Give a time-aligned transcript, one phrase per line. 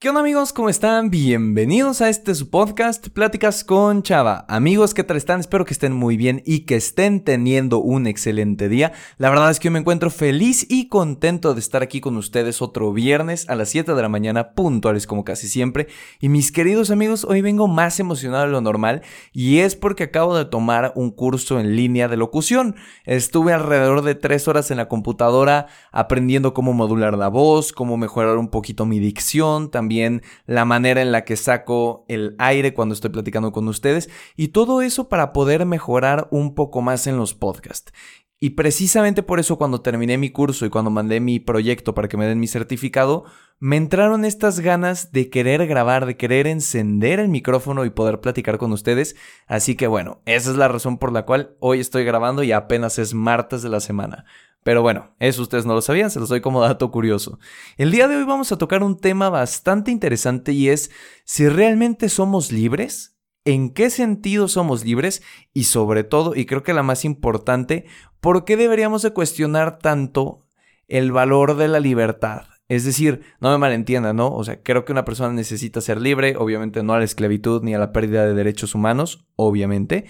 [0.00, 0.52] ¿Qué onda amigos?
[0.52, 1.10] ¿Cómo están?
[1.10, 4.44] Bienvenidos a este su podcast, Pláticas con Chava.
[4.48, 5.40] Amigos, ¿qué tal están?
[5.40, 8.92] Espero que estén muy bien y que estén teniendo un excelente día.
[9.16, 12.62] La verdad es que yo me encuentro feliz y contento de estar aquí con ustedes
[12.62, 15.88] otro viernes a las 7 de la mañana, puntuales como casi siempre.
[16.20, 19.02] Y mis queridos amigos, hoy vengo más emocionado de lo normal
[19.32, 22.76] y es porque acabo de tomar un curso en línea de locución.
[23.04, 28.36] Estuve alrededor de 3 horas en la computadora aprendiendo cómo modular la voz, cómo mejorar
[28.36, 32.92] un poquito mi dicción, también también la manera en la que saco el aire cuando
[32.92, 37.32] estoy platicando con ustedes y todo eso para poder mejorar un poco más en los
[37.32, 37.90] podcasts.
[38.38, 42.18] Y precisamente por eso cuando terminé mi curso y cuando mandé mi proyecto para que
[42.18, 43.24] me den mi certificado,
[43.60, 48.58] me entraron estas ganas de querer grabar, de querer encender el micrófono y poder platicar
[48.58, 49.16] con ustedes.
[49.46, 52.98] Así que bueno, esa es la razón por la cual hoy estoy grabando y apenas
[52.98, 54.26] es martes de la semana.
[54.68, 57.38] Pero bueno, eso ustedes no lo sabían, se los doy como dato curioso.
[57.78, 60.90] El día de hoy vamos a tocar un tema bastante interesante y es
[61.24, 65.22] si realmente somos libres, en qué sentido somos libres
[65.54, 67.86] y sobre todo, y creo que la más importante,
[68.20, 70.46] por qué deberíamos de cuestionar tanto
[70.86, 72.42] el valor de la libertad.
[72.68, 74.34] Es decir, no me malentiendan, ¿no?
[74.34, 77.74] O sea, creo que una persona necesita ser libre, obviamente no a la esclavitud ni
[77.74, 80.04] a la pérdida de derechos humanos, obviamente,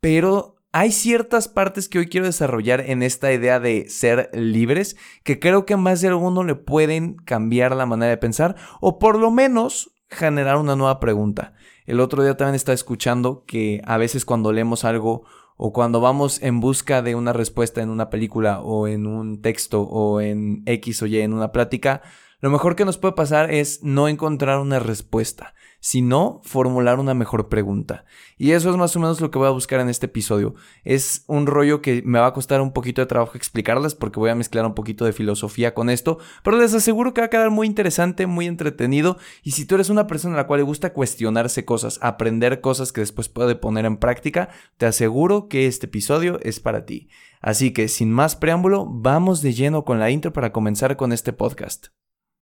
[0.00, 5.38] pero hay ciertas partes que hoy quiero desarrollar en esta idea de ser libres que
[5.38, 9.30] creo que más de alguno le pueden cambiar la manera de pensar o por lo
[9.30, 11.52] menos generar una nueva pregunta.
[11.84, 15.24] El otro día también estaba escuchando que a veces cuando leemos algo
[15.58, 19.82] o cuando vamos en busca de una respuesta en una película o en un texto
[19.82, 22.00] o en X o Y en una plática,
[22.40, 27.48] lo mejor que nos puede pasar es no encontrar una respuesta, sino formular una mejor
[27.48, 28.04] pregunta.
[28.38, 30.54] Y eso es más o menos lo que voy a buscar en este episodio.
[30.84, 34.30] Es un rollo que me va a costar un poquito de trabajo explicarles porque voy
[34.30, 37.50] a mezclar un poquito de filosofía con esto, pero les aseguro que va a quedar
[37.50, 39.18] muy interesante, muy entretenido.
[39.42, 42.92] Y si tú eres una persona a la cual le gusta cuestionarse cosas, aprender cosas
[42.92, 47.08] que después puede poner en práctica, te aseguro que este episodio es para ti.
[47.40, 51.32] Así que sin más preámbulo, vamos de lleno con la intro para comenzar con este
[51.32, 51.88] podcast.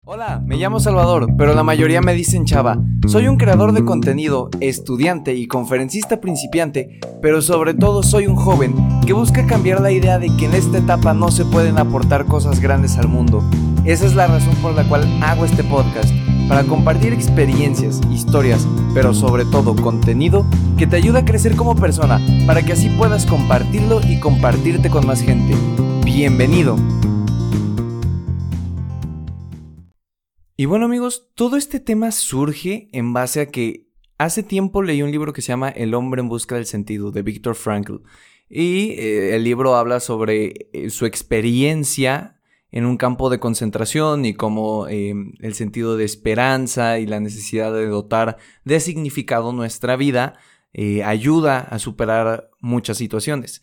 [0.09, 2.79] Hola, me llamo Salvador, pero la mayoría me dicen Chava.
[3.09, 8.73] Soy un creador de contenido, estudiante y conferencista principiante, pero sobre todo soy un joven
[9.05, 12.61] que busca cambiar la idea de que en esta etapa no se pueden aportar cosas
[12.61, 13.43] grandes al mundo.
[13.85, 16.15] Esa es la razón por la cual hago este podcast,
[16.49, 20.47] para compartir experiencias, historias, pero sobre todo contenido
[20.79, 25.05] que te ayuda a crecer como persona, para que así puedas compartirlo y compartirte con
[25.05, 25.57] más gente.
[26.05, 26.77] Bienvenido.
[30.59, 35.11] Y bueno amigos, todo este tema surge en base a que hace tiempo leí un
[35.11, 37.97] libro que se llama El hombre en busca del sentido de Viktor Frankl.
[38.49, 42.41] Y eh, el libro habla sobre eh, su experiencia
[42.71, 47.75] en un campo de concentración y cómo em, el sentido de esperanza y la necesidad
[47.75, 50.39] de dotar de significado nuestra vida
[50.73, 53.63] eh, ayuda a superar muchas situaciones.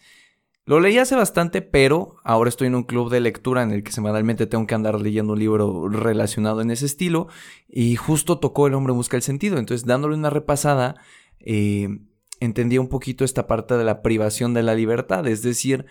[0.66, 3.92] Lo leí hace bastante, pero ahora estoy en un club de lectura en el que
[3.92, 7.28] semanalmente tengo que andar leyendo un libro relacionado en ese estilo
[7.68, 9.58] y justo tocó El hombre busca el sentido.
[9.58, 10.96] Entonces, dándole una repasada,
[11.40, 11.90] eh,
[12.40, 15.28] entendí un poquito esta parte de la privación de la libertad.
[15.28, 15.86] Es decir,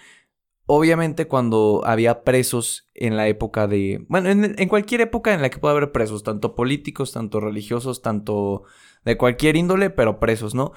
[0.65, 4.07] obviamente cuando había presos en la época de...
[4.09, 8.01] Bueno, en, en cualquier época en la que pueda haber presos, tanto políticos, tanto religiosos,
[8.01, 8.63] tanto
[9.05, 10.73] de cualquier índole, pero presos, ¿no?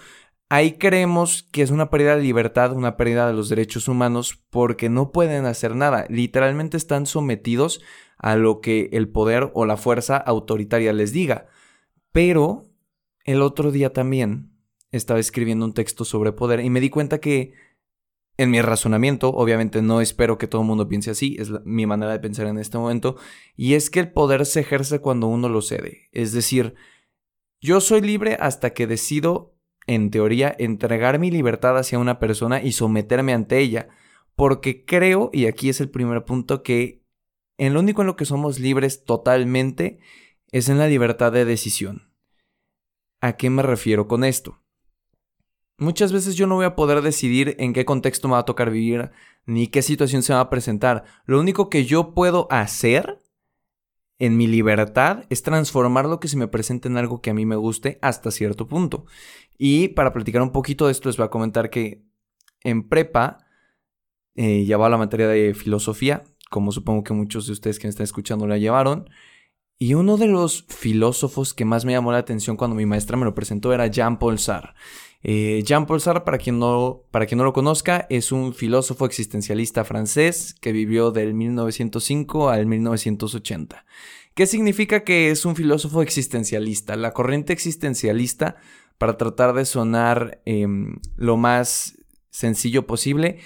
[0.49, 4.89] Ahí creemos que es una pérdida de libertad, una pérdida de los derechos humanos, porque
[4.89, 6.05] no pueden hacer nada.
[6.09, 7.81] Literalmente están sometidos
[8.17, 11.47] a lo que el poder o la fuerza autoritaria les diga.
[12.11, 12.63] Pero
[13.23, 14.51] el otro día también
[14.91, 17.53] estaba escribiendo un texto sobre poder y me di cuenta que
[18.37, 22.11] en mi razonamiento, obviamente no espero que todo el mundo piense así, es mi manera
[22.11, 23.15] de pensar en este momento,
[23.55, 26.09] y es que el poder se ejerce cuando uno lo cede.
[26.11, 26.75] Es decir,
[27.61, 29.54] yo soy libre hasta que decido
[29.87, 33.87] en teoría, entregar mi libertad hacia una persona y someterme ante ella.
[34.35, 37.03] Porque creo, y aquí es el primer punto, que
[37.57, 39.99] en lo único en lo que somos libres totalmente
[40.51, 42.11] es en la libertad de decisión.
[43.21, 44.61] ¿A qué me refiero con esto?
[45.77, 48.71] Muchas veces yo no voy a poder decidir en qué contexto me va a tocar
[48.71, 49.11] vivir,
[49.45, 51.03] ni qué situación se va a presentar.
[51.25, 53.21] Lo único que yo puedo hacer
[54.19, 57.45] en mi libertad es transformar lo que se me presente en algo que a mí
[57.45, 59.05] me guste hasta cierto punto.
[59.57, 62.03] Y para platicar un poquito de esto les voy a comentar que
[62.63, 63.45] en prepa
[64.35, 68.05] eh, llevaba la materia de filosofía, como supongo que muchos de ustedes que me están
[68.05, 69.09] escuchando la llevaron.
[69.77, 73.25] Y uno de los filósofos que más me llamó la atención cuando mi maestra me
[73.25, 74.73] lo presentó era Jean-Paul Sartre.
[75.27, 79.83] Eh, Jean-Paul Sartre, para quien, no, para quien no lo conozca, es un filósofo existencialista
[79.83, 83.87] francés que vivió del 1905 al 1980
[84.35, 86.95] ¿Qué significa que es un filósofo existencialista?
[86.95, 88.57] La corriente existencialista,
[88.99, 91.97] para tratar de sonar em, lo más
[92.29, 93.39] sencillo posible,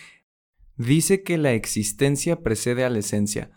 [0.76, 3.52] dice que la existencia precede a la esencia.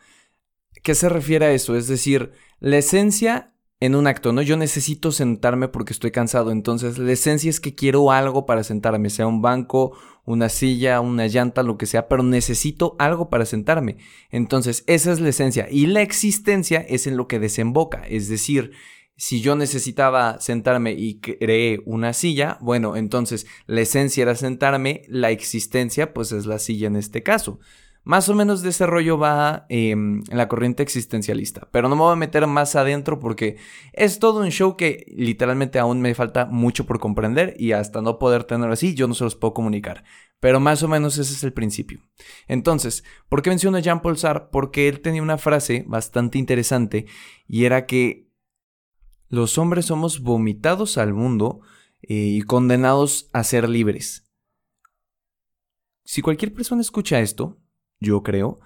[0.84, 1.74] ¿Qué se refiere a eso?
[1.74, 2.30] Es decir,
[2.60, 3.51] la esencia
[3.82, 4.42] en un acto, ¿no?
[4.42, 9.10] Yo necesito sentarme porque estoy cansado, entonces la esencia es que quiero algo para sentarme,
[9.10, 13.96] sea un banco, una silla, una llanta, lo que sea, pero necesito algo para sentarme.
[14.30, 18.70] Entonces, esa es la esencia y la existencia es en lo que desemboca, es decir,
[19.16, 25.32] si yo necesitaba sentarme y creé una silla, bueno, entonces la esencia era sentarme, la
[25.32, 27.58] existencia pues es la silla en este caso.
[28.04, 31.68] Más o menos de ese rollo va em, en la corriente existencialista.
[31.70, 33.58] Pero no me voy a meter más adentro porque
[33.92, 38.18] es todo un show que literalmente aún me falta mucho por comprender y hasta no
[38.18, 40.02] poder tenerlo así, yo no se los puedo comunicar.
[40.40, 42.00] Pero más o menos ese es el principio.
[42.48, 44.48] Entonces, ¿por qué menciono a Jean-Paul Sartre?
[44.50, 47.06] Porque él tenía una frase bastante interesante
[47.46, 48.32] y era que
[49.28, 51.60] los hombres somos vomitados al mundo
[52.02, 54.24] eh, y condenados a ser libres.
[56.04, 57.61] Si cualquier persona escucha esto,
[58.02, 58.60] yo creo,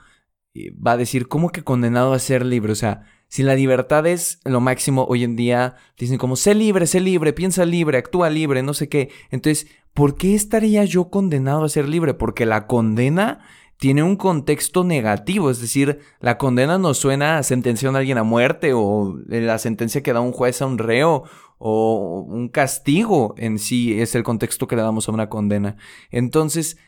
[0.85, 2.73] va a decir, ¿cómo que condenado a ser libre?
[2.73, 6.87] O sea, si la libertad es lo máximo hoy en día, dicen como, sé libre,
[6.87, 9.11] sé libre, piensa libre, actúa libre, no sé qué.
[9.31, 12.15] Entonces, ¿por qué estaría yo condenado a ser libre?
[12.15, 13.41] Porque la condena
[13.79, 18.23] tiene un contexto negativo, es decir, la condena no suena a sentencia a alguien a
[18.23, 21.25] muerte o la sentencia que da un juez a un reo
[21.59, 25.77] o un castigo en sí es el contexto que le damos a una condena.
[26.11, 26.79] Entonces,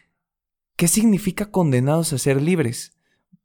[0.79, 2.97] ¿Qué significa condenados a ser libres?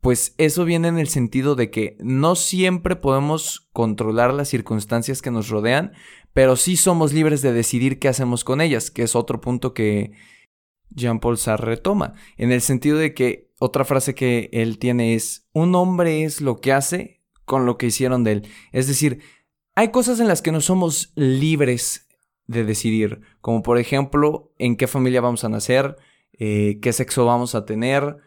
[0.02, 5.32] Pues eso viene en el sentido de que no siempre podemos controlar las circunstancias que
[5.32, 5.94] nos rodean,
[6.34, 10.12] pero sí somos libres de decidir qué hacemos con ellas, que es otro punto que
[10.92, 15.74] Jean-Paul Sartre retoma, en el sentido de que otra frase que él tiene es, un
[15.74, 18.48] hombre es lo que hace con lo que hicieron de él.
[18.74, 19.24] Es decir,
[19.74, 22.08] hay cosas en las que no somos libres
[22.46, 25.98] de decidir, como por ejemplo en qué familia vamos a nacer,
[26.46, 28.18] eh, qué sexo vamos a tener,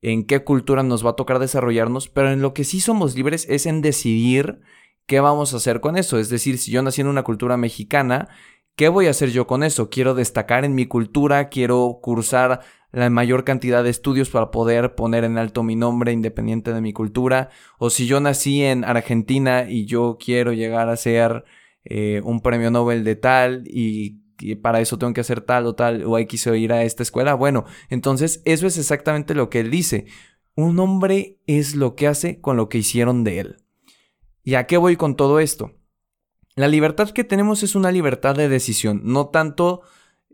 [0.00, 3.46] en qué cultura nos va a tocar desarrollarnos, pero en lo que sí somos libres
[3.50, 4.60] es en decidir
[5.04, 6.18] qué vamos a hacer con eso.
[6.18, 8.30] Es decir, si yo nací en una cultura mexicana,
[8.74, 9.90] ¿qué voy a hacer yo con eso?
[9.90, 12.60] Quiero destacar en mi cultura, quiero cursar
[12.90, 16.94] la mayor cantidad de estudios para poder poner en alto mi nombre independiente de mi
[16.94, 17.50] cultura.
[17.78, 21.44] O si yo nací en Argentina y yo quiero llegar a ser
[21.84, 24.22] eh, un premio Nobel de tal y
[24.62, 27.34] para eso tengo que hacer tal o tal, o hay que ir a esta escuela.
[27.34, 30.06] Bueno, entonces eso es exactamente lo que él dice.
[30.54, 33.56] Un hombre es lo que hace con lo que hicieron de él.
[34.42, 35.74] ¿Y a qué voy con todo esto?
[36.54, 39.82] La libertad que tenemos es una libertad de decisión, no tanto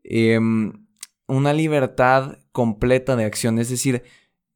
[0.03, 0.87] em,
[1.27, 3.59] una libertad completa de acción.
[3.59, 4.05] Es decir,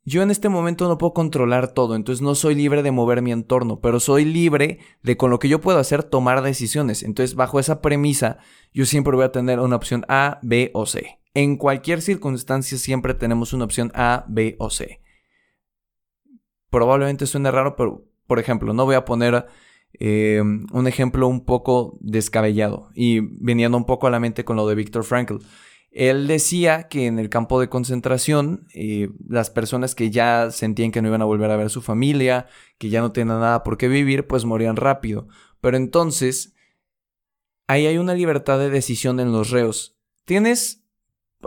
[0.05, 3.33] yo en este momento no puedo controlar todo, entonces no soy libre de mover mi
[3.33, 7.03] entorno, pero soy libre de con lo que yo puedo hacer tomar decisiones.
[7.03, 8.39] Entonces, bajo esa premisa,
[8.73, 11.19] yo siempre voy a tener una opción A, B o C.
[11.35, 15.03] En cualquier circunstancia siempre tenemos una opción A, B o C.
[16.71, 19.47] Probablemente suene raro, pero por ejemplo, no voy a poner
[19.95, 24.69] eh, un ejemplo un poco descabellado y viniendo un poco a la mente con lo
[24.69, 25.37] de Viktor Frankl.
[25.91, 31.01] Él decía que en el campo de concentración eh, las personas que ya sentían que
[31.01, 32.47] no iban a volver a ver a su familia,
[32.77, 35.29] que ya no tenían nada por qué vivir, pues morían rápido.
[35.61, 36.55] Pero entonces,
[37.67, 39.97] ahí hay una libertad de decisión en los reos.
[40.25, 40.85] Tienes,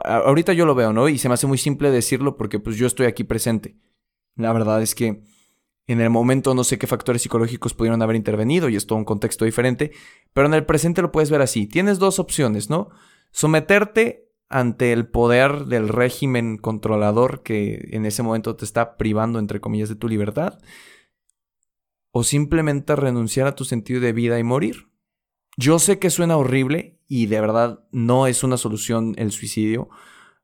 [0.04, 1.08] ahorita yo lo veo, ¿no?
[1.08, 3.78] Y se me hace muy simple decirlo porque pues yo estoy aquí presente.
[4.36, 5.24] La verdad es que
[5.88, 9.06] en el momento no sé qué factores psicológicos pudieron haber intervenido y es todo un
[9.06, 9.92] contexto diferente,
[10.34, 11.68] pero en el presente lo puedes ver así.
[11.68, 12.90] Tienes dos opciones, ¿no?
[13.32, 19.62] Someterte ante el poder del régimen controlador que en ese momento te está privando, entre
[19.62, 20.60] comillas, de tu libertad,
[22.12, 24.90] o simplemente renunciar a tu sentido de vida y morir.
[25.58, 29.90] Yo sé que suena horrible y de verdad no es una solución el suicidio,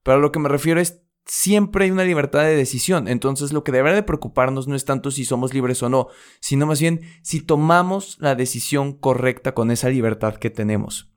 [0.03, 3.07] pero a lo que me refiero es siempre hay una libertad de decisión.
[3.07, 6.07] Entonces lo que debería de preocuparnos no es tanto si somos libres o no,
[6.39, 11.16] sino más bien si tomamos la decisión correcta con esa libertad que tenemos.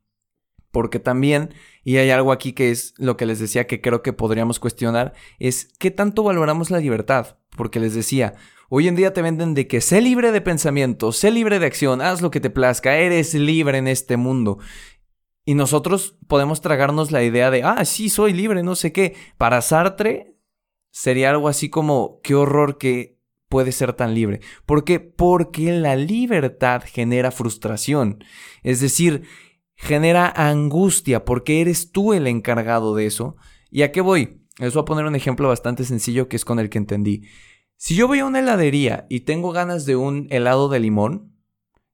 [0.70, 1.52] Porque también,
[1.84, 5.14] y hay algo aquí que es lo que les decía que creo que podríamos cuestionar,
[5.38, 7.38] es qué tanto valoramos la libertad.
[7.56, 8.34] Porque les decía,
[8.68, 12.00] hoy en día te venden de que sé libre de pensamiento, sé libre de acción,
[12.00, 14.58] haz lo que te plazca, eres libre en este mundo.
[15.44, 19.16] Y nosotros podemos tragarnos la idea de, ah, sí, soy libre, no sé qué.
[19.36, 20.36] Para Sartre
[20.90, 24.40] sería algo así como, qué horror que puede ser tan libre.
[24.64, 25.00] ¿Por qué?
[25.00, 28.22] Porque la libertad genera frustración.
[28.62, 29.24] Es decir,
[29.80, 33.36] genera angustia porque eres tú el encargado de eso.
[33.70, 34.42] ¿Y a qué voy?
[34.58, 37.22] Les voy a poner un ejemplo bastante sencillo que es con el que entendí.
[37.76, 41.34] Si yo voy a una heladería y tengo ganas de un helado de limón,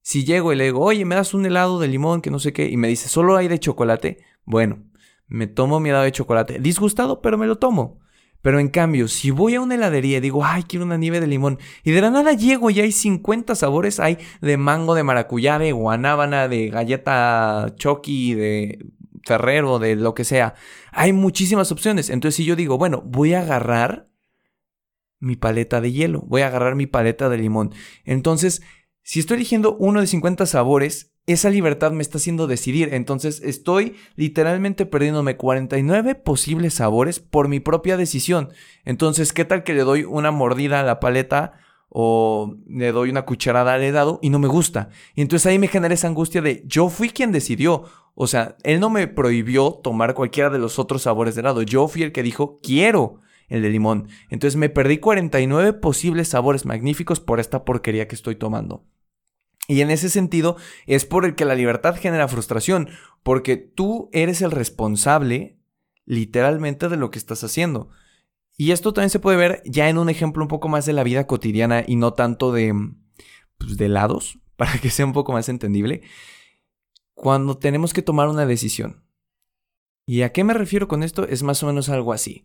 [0.02, 2.52] Si llego y le digo, oye, me das un helado de limón que no sé
[2.52, 4.84] qué, y me dice, solo hay de chocolate, bueno,
[5.26, 6.60] me tomo mi helado de chocolate.
[6.60, 7.98] Disgustado, pero me lo tomo.
[8.46, 11.26] Pero en cambio, si voy a una heladería y digo, ay, quiero una nieve de
[11.26, 15.58] limón, y de la nada llego y hay 50 sabores, hay de mango, de maracuyá,
[15.58, 18.86] de guanábana, de galleta choki, de
[19.24, 20.54] ferrero, de lo que sea.
[20.92, 22.08] Hay muchísimas opciones.
[22.08, 24.06] Entonces, si yo digo, bueno, voy a agarrar
[25.18, 27.74] mi paleta de hielo, voy a agarrar mi paleta de limón.
[28.04, 28.62] Entonces,
[29.02, 32.94] si estoy eligiendo uno de 50 sabores, esa libertad me está haciendo decidir.
[32.94, 38.50] Entonces estoy literalmente perdiéndome 49 posibles sabores por mi propia decisión.
[38.84, 41.52] Entonces, ¿qué tal que le doy una mordida a la paleta
[41.88, 44.88] o le doy una cucharada al helado y no me gusta?
[45.14, 47.84] Y entonces ahí me genera esa angustia de yo fui quien decidió.
[48.14, 51.62] O sea, él no me prohibió tomar cualquiera de los otros sabores de helado.
[51.62, 54.08] Yo fui el que dijo quiero el de limón.
[54.30, 58.84] Entonces me perdí 49 posibles sabores magníficos por esta porquería que estoy tomando.
[59.68, 60.56] Y en ese sentido
[60.86, 62.88] es por el que la libertad genera frustración,
[63.22, 65.58] porque tú eres el responsable
[66.04, 67.90] literalmente de lo que estás haciendo.
[68.56, 71.02] Y esto también se puede ver ya en un ejemplo un poco más de la
[71.02, 72.72] vida cotidiana y no tanto de,
[73.58, 76.02] pues, de lados, para que sea un poco más entendible.
[77.14, 79.04] Cuando tenemos que tomar una decisión.
[80.06, 81.26] ¿Y a qué me refiero con esto?
[81.26, 82.44] Es más o menos algo así.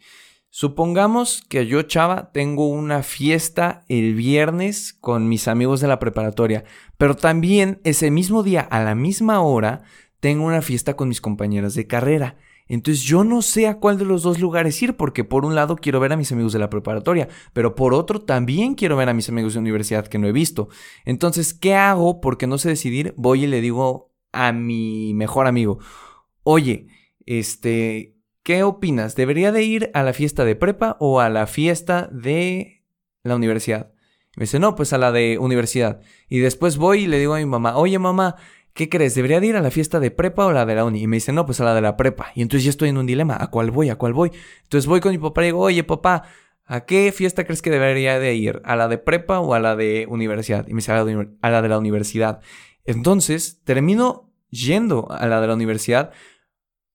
[0.53, 6.65] Supongamos que yo, chava, tengo una fiesta el viernes con mis amigos de la preparatoria,
[6.97, 9.83] pero también ese mismo día, a la misma hora,
[10.19, 12.35] tengo una fiesta con mis compañeras de carrera.
[12.67, 15.77] Entonces yo no sé a cuál de los dos lugares ir, porque por un lado
[15.77, 19.13] quiero ver a mis amigos de la preparatoria, pero por otro también quiero ver a
[19.13, 20.67] mis amigos de universidad que no he visto.
[21.05, 22.19] Entonces, ¿qué hago?
[22.19, 25.79] Porque no sé decidir, voy y le digo a mi mejor amigo,
[26.43, 26.87] oye,
[27.25, 29.15] este, ¿Qué opinas?
[29.15, 32.83] ¿Debería de ir a la fiesta de prepa o a la fiesta de
[33.21, 33.91] la universidad?
[34.35, 36.01] Me dice, no, pues a la de universidad.
[36.27, 38.37] Y después voy y le digo a mi mamá, oye mamá,
[38.73, 39.13] ¿qué crees?
[39.13, 41.03] ¿Debería de ir a la fiesta de prepa o la de la uni?
[41.03, 42.31] Y me dice, no, pues a la de la prepa.
[42.33, 43.89] Y entonces ya estoy en un dilema, ¿a cuál voy?
[43.89, 44.31] ¿A cuál voy?
[44.63, 46.23] Entonces voy con mi papá y digo, oye papá,
[46.65, 48.59] ¿a qué fiesta crees que debería de ir?
[48.65, 50.67] ¿A la de prepa o a la de universidad?
[50.67, 52.41] Y me dice, a la de la universidad.
[52.85, 56.11] Entonces termino yendo a la de la universidad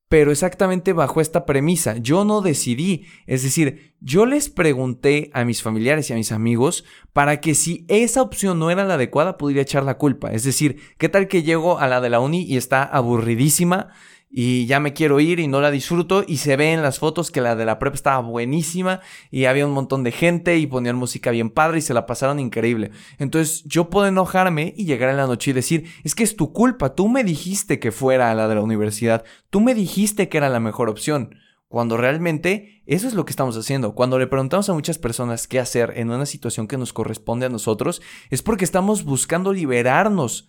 [0.09, 1.97] pero exactamente bajo esta premisa.
[1.97, 6.85] Yo no decidí, es decir, yo les pregunté a mis familiares y a mis amigos
[7.13, 10.31] para que si esa opción no era la adecuada pudiera echar la culpa.
[10.33, 13.89] Es decir, ¿qué tal que llego a la de la uni y está aburridísima?
[14.29, 17.31] Y ya me quiero ir y no la disfruto y se ve en las fotos
[17.31, 20.97] que la de la prepa estaba buenísima y había un montón de gente y ponían
[20.97, 22.91] música bien padre y se la pasaron increíble.
[23.19, 26.53] Entonces yo puedo enojarme y llegar en la noche y decir, es que es tu
[26.53, 30.39] culpa, tú me dijiste que fuera a la de la universidad, tú me dijiste que
[30.39, 31.37] era la mejor opción.
[31.69, 33.95] Cuando realmente eso es lo que estamos haciendo.
[33.95, 37.49] Cuando le preguntamos a muchas personas qué hacer en una situación que nos corresponde a
[37.49, 40.49] nosotros, es porque estamos buscando liberarnos,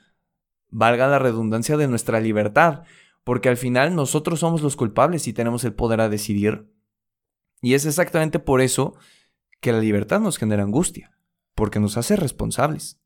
[0.69, 2.83] valga la redundancia, de nuestra libertad
[3.27, 6.71] porque al final nosotros somos los culpables y tenemos el poder a decidir.
[7.61, 8.95] Y es exactamente por eso
[9.59, 11.11] que la libertad nos genera angustia,
[11.53, 13.01] porque nos hace responsables.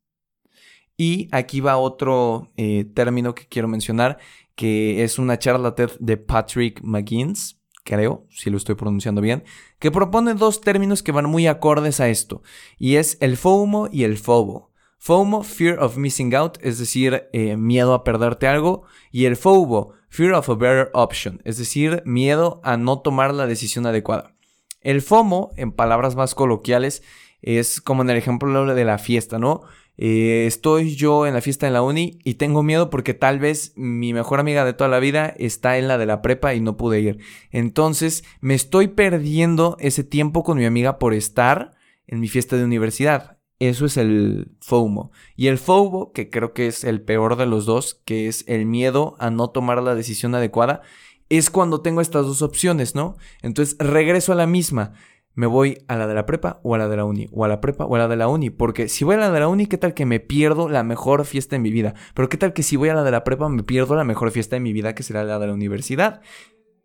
[0.96, 4.18] Y aquí va otro eh, término que quiero mencionar,
[4.54, 9.42] que es una charla TED de Patrick McGinnis, creo, si lo estoy pronunciando bien,
[9.80, 12.44] que propone dos términos que van muy acordes a esto,
[12.78, 14.70] y es el FOMO y el FOBO.
[14.98, 19.94] FOMO, Fear of Missing Out, es decir, eh, miedo a perderte algo, y el FOBO,
[20.12, 24.34] Fear of a Better Option, es decir, miedo a no tomar la decisión adecuada.
[24.82, 27.02] El FOMO, en palabras más coloquiales,
[27.40, 29.62] es como en el ejemplo de la fiesta, ¿no?
[29.96, 33.72] Eh, estoy yo en la fiesta en la uni y tengo miedo porque tal vez
[33.74, 36.76] mi mejor amiga de toda la vida está en la de la prepa y no
[36.76, 37.18] pude ir.
[37.50, 41.72] Entonces me estoy perdiendo ese tiempo con mi amiga por estar
[42.06, 43.38] en mi fiesta de universidad.
[43.62, 45.12] Eso es el FOMO.
[45.36, 48.66] Y el FOBO, que creo que es el peor de los dos, que es el
[48.66, 50.80] miedo a no tomar la decisión adecuada,
[51.28, 53.16] es cuando tengo estas dos opciones, ¿no?
[53.40, 54.94] Entonces regreso a la misma.
[55.34, 57.48] Me voy a la de la prepa o a la de la uni, o a
[57.48, 59.46] la prepa o a la de la uni, porque si voy a la de la
[59.46, 61.94] uni, ¿qué tal que me pierdo la mejor fiesta de mi vida?
[62.14, 64.32] Pero ¿qué tal que si voy a la de la prepa me pierdo la mejor
[64.32, 66.20] fiesta de mi vida, que será la de la universidad?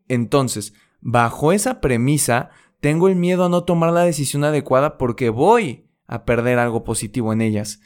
[0.08, 5.87] Entonces, bajo esa premisa, tengo el miedo a no tomar la decisión adecuada porque voy
[6.08, 7.80] a perder algo positivo en ellas.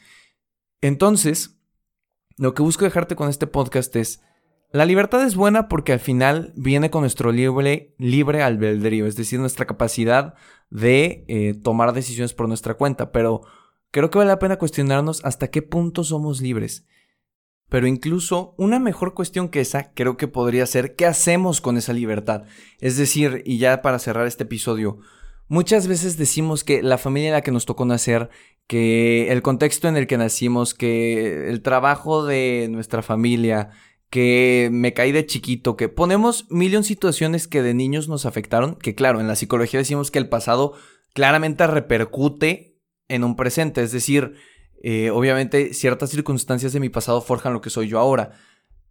[0.80, 1.58] Entonces,
[2.36, 4.22] lo que busco dejarte con este podcast es,
[4.72, 9.38] la libertad es buena porque al final viene con nuestro libre, libre albedrío, es decir,
[9.38, 10.34] nuestra capacidad
[10.70, 13.42] de eh, tomar decisiones por nuestra cuenta, pero
[13.90, 16.86] creo que vale la pena cuestionarnos hasta qué punto somos libres.
[17.68, 21.92] Pero incluso una mejor cuestión que esa creo que podría ser qué hacemos con esa
[21.92, 22.44] libertad.
[22.80, 24.98] Es decir, y ya para cerrar este episodio,
[25.52, 28.30] Muchas veces decimos que la familia en la que nos tocó nacer,
[28.66, 33.68] que el contexto en el que nacimos, que el trabajo de nuestra familia,
[34.08, 38.94] que me caí de chiquito, que ponemos millón situaciones que de niños nos afectaron, que
[38.94, 40.72] claro, en la psicología decimos que el pasado
[41.12, 44.36] claramente repercute en un presente, es decir,
[44.82, 48.30] eh, obviamente ciertas circunstancias de mi pasado forjan lo que soy yo ahora.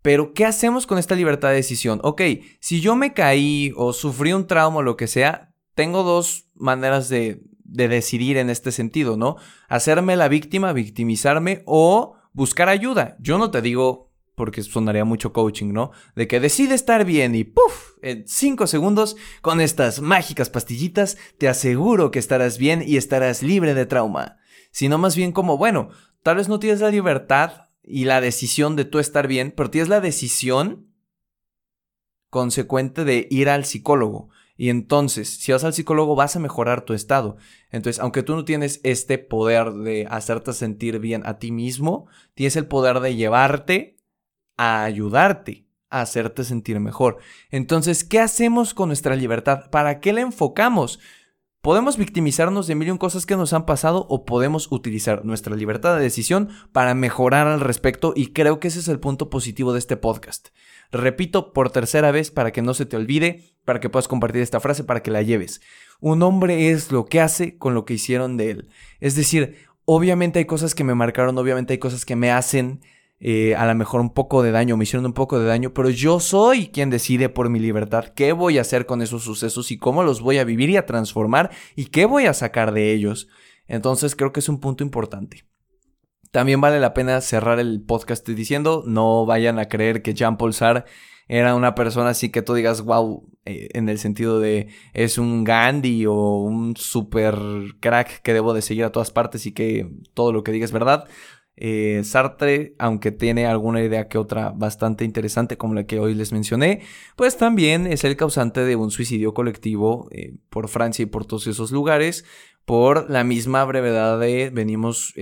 [0.04, 2.02] Pero, ¿qué hacemos con esta libertad de decisión?
[2.04, 2.22] Ok,
[2.60, 7.10] si yo me caí o sufrí un trauma o lo que sea, tengo dos maneras
[7.10, 9.38] de, decidir en este sentido, ¿no?
[9.70, 13.16] Hacerme la víctima, victimizarme o buscar ayuda.
[13.20, 15.92] Yo no te digo, porque sonaría mucho coaching, ¿no?
[16.16, 17.92] De que decide estar bien y ¡puf!
[18.02, 23.74] En cinco segundos, con estas mágicas pastillitas, te aseguro que estarás bien y estarás libre
[23.74, 24.38] de trauma.
[24.72, 25.90] Sino más bien como, bueno,
[26.24, 29.90] tal vez no tienes la libertad y la decisión de tú estar bien, pero tienes
[29.90, 30.88] la decisión
[32.30, 34.30] consecuente de ir al psicólogo.
[34.58, 37.38] Y entonces, si vas al psicólogo, vas a mejorar tu estado.
[37.72, 42.56] Entonces, aunque tú no tienes este poder de hacerte sentir bien a ti mismo, tienes
[42.56, 43.98] el poder de llevarte
[44.58, 47.18] a ayudarte a hacerte sentir mejor.
[47.52, 49.70] Entonces, ¿qué hacemos con nuestra libertad?
[49.70, 51.00] ¿Para qué la enfocamos?
[51.62, 55.56] Podemos victimizarnos de mil y un cosas que nos han pasado o podemos utilizar nuestra
[55.56, 59.72] libertad de decisión para mejorar al respecto y creo que ese es el punto positivo
[59.72, 60.50] de este podcast.
[60.92, 64.60] Repito por tercera vez para que no se te olvide, para que puedas compartir esta
[64.60, 65.62] frase, para que la lleves.
[66.00, 68.70] Un hombre es lo que hace con lo que hicieron de él.
[69.00, 69.56] Es decir,
[69.86, 72.82] obviamente hay cosas que me marcaron, obviamente hay cosas que me hacen
[73.24, 75.92] eh, a lo mejor un poco de daño, me hicieron un poco de daño, pero
[75.92, 79.78] yo soy quien decide por mi libertad qué voy a hacer con esos sucesos y
[79.78, 83.28] cómo los voy a vivir y a transformar y qué voy a sacar de ellos.
[83.68, 85.46] Entonces creo que es un punto importante.
[86.32, 90.54] También vale la pena cerrar el podcast diciendo, no vayan a creer que Jean Paul
[90.54, 90.90] Sartre
[91.28, 95.44] era una persona así que tú digas, wow, eh, en el sentido de es un
[95.44, 97.36] Gandhi o un super
[97.80, 100.72] crack que debo de seguir a todas partes y que todo lo que diga es
[100.72, 101.06] verdad.
[101.58, 106.32] Eh, Sartre, aunque tiene alguna idea que otra bastante interesante como la que hoy les
[106.32, 106.82] mencioné,
[107.16, 111.48] pues también es el causante de un suicidio colectivo eh, por Francia y por todos
[111.48, 112.26] esos lugares,
[112.66, 115.14] por la misma brevedad de venimos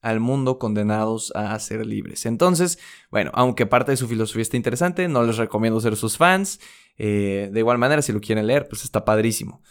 [0.00, 2.26] al mundo condenados a ser libres.
[2.26, 2.78] Entonces,
[3.10, 6.60] bueno, aunque parte de su filosofía está interesante, no les recomiendo ser sus fans.
[6.96, 9.62] de igual manera, si lo quieren leer, pues está padrísimo.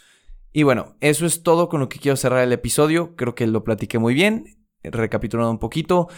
[0.52, 3.14] Y bueno, eso es todo con lo que quiero cerrar el episodio.
[3.16, 6.08] Creo que lo platiqué muy bien recapitulando un poquito,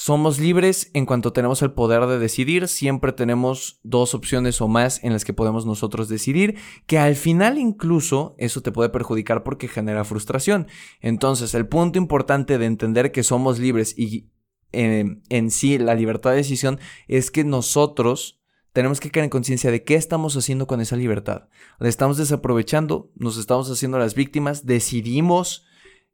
[0.00, 5.02] somos libres en cuanto tenemos el poder de decidir, siempre tenemos dos opciones o más
[5.02, 6.54] en las que podemos nosotros decidir,
[6.86, 10.68] que al final incluso eso te puede perjudicar porque genera frustración.
[11.00, 14.30] Entonces, el punto importante de entender que somos libres y
[14.70, 18.40] en, en sí la libertad de decisión es que nosotros
[18.72, 21.48] tenemos que caer en conciencia de qué estamos haciendo con esa libertad.
[21.80, 25.64] La estamos desaprovechando, nos estamos haciendo las víctimas, decidimos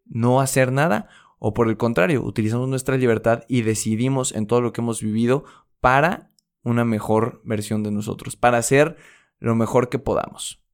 [0.06, 4.72] no hacer nada o por el contrario, utilizamos nuestra libertad y decidimos en todo lo
[4.72, 5.44] que hemos vivido
[5.80, 6.30] para
[6.62, 8.96] una mejor versión de nosotros, para hacer
[9.38, 10.64] lo mejor que podamos.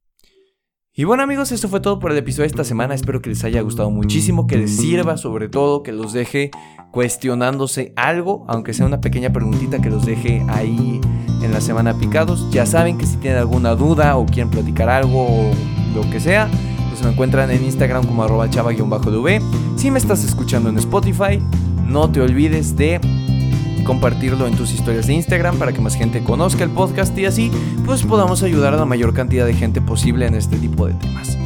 [0.93, 2.93] Y bueno amigos, esto fue todo por el episodio de esta semana.
[2.93, 6.51] Espero que les haya gustado muchísimo, que les sirva sobre todo, que los deje
[6.91, 10.99] cuestionándose algo, aunque sea una pequeña preguntita que los deje ahí
[11.41, 12.51] en la semana picados.
[12.51, 15.51] Ya saben que si tienen alguna duda o quieren platicar algo o
[15.95, 16.49] lo que sea,
[17.03, 19.41] me encuentran en Instagram como arroba chava-dv.
[19.77, 21.39] Si me estás escuchando en Spotify,
[21.87, 22.99] no te olvides de
[23.83, 27.51] compartirlo en tus historias de Instagram para que más gente conozca el podcast y así
[27.85, 31.37] pues podamos ayudar a la mayor cantidad de gente posible en este tipo de temas.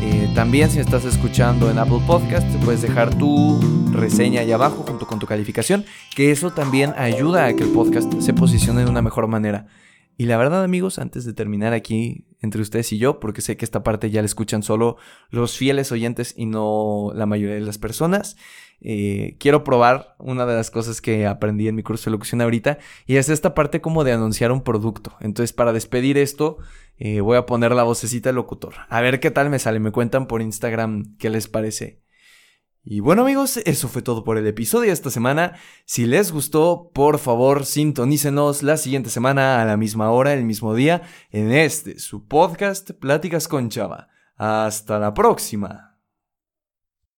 [0.00, 3.60] Eh, también si estás escuchando en Apple Podcast puedes dejar tu
[3.92, 8.12] reseña ahí abajo junto con tu calificación, que eso también ayuda a que el podcast
[8.20, 9.66] se posicione de una mejor manera.
[10.16, 13.64] Y la verdad, amigos, antes de terminar aquí entre ustedes y yo, porque sé que
[13.64, 14.96] esta parte ya la escuchan solo
[15.30, 18.36] los fieles oyentes y no la mayoría de las personas,
[18.82, 22.78] eh, quiero probar una de las cosas que aprendí en mi curso de locución ahorita,
[23.06, 25.12] y es esta parte como de anunciar un producto.
[25.20, 26.58] Entonces, para despedir esto,
[26.98, 28.74] eh, voy a poner la vocecita del locutor.
[28.88, 29.80] A ver qué tal me sale.
[29.80, 32.00] Me cuentan por Instagram qué les parece.
[32.82, 35.54] Y bueno amigos, eso fue todo por el episodio de esta semana.
[35.84, 40.74] Si les gustó, por favor sintonícenos la siguiente semana a la misma hora, el mismo
[40.74, 44.08] día, en este, su podcast Pláticas con Chava.
[44.36, 45.89] Hasta la próxima.